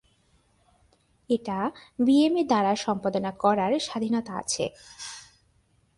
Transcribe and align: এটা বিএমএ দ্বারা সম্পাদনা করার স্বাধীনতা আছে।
এটা 1.29 1.59
বিএমএ 1.99 2.43
দ্বারা 2.43 2.73
সম্পাদনা 2.85 3.31
করার 3.43 3.71
স্বাধীনতা 3.79 4.33
আছে। 4.41 4.65